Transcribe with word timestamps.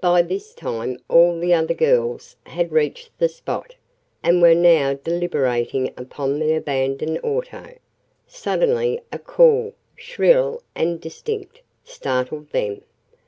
By 0.00 0.22
this 0.22 0.54
time 0.54 0.96
all 1.08 1.40
the 1.40 1.52
other 1.52 1.74
girls 1.74 2.36
had 2.44 2.70
reached 2.70 3.10
the 3.18 3.28
spot, 3.28 3.74
and 4.22 4.40
were 4.40 4.54
now 4.54 4.94
deliberating 4.94 5.92
upon 5.96 6.38
the 6.38 6.54
abandoned 6.54 7.18
auto. 7.24 7.74
Suddenly 8.28 9.00
a 9.10 9.18
call 9.18 9.74
shrill 9.96 10.62
and 10.76 11.00
distinct 11.00 11.62
startled 11.82 12.50
them. 12.50 12.82